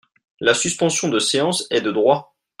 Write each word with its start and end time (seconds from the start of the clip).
La 0.39 0.55
suspension 0.55 1.09
de 1.09 1.19
séance 1.19 1.67
est 1.69 1.81
de 1.81 1.91
droit. 1.91 2.35